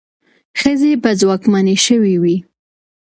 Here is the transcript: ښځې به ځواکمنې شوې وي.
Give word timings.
ښځې 0.59 0.91
به 1.03 1.11
ځواکمنې 1.21 1.75
شوې 1.85 2.15
وي. 2.21 2.37